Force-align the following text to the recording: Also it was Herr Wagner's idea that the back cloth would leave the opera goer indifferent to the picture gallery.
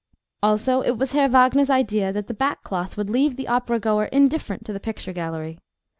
Also 0.41 0.81
it 0.81 0.97
was 0.97 1.11
Herr 1.11 1.29
Wagner's 1.29 1.69
idea 1.69 2.11
that 2.11 2.25
the 2.25 2.33
back 2.33 2.63
cloth 2.63 2.97
would 2.97 3.07
leave 3.07 3.35
the 3.35 3.47
opera 3.47 3.79
goer 3.79 4.05
indifferent 4.05 4.65
to 4.65 4.73
the 4.73 4.79
picture 4.79 5.13
gallery. 5.13 5.59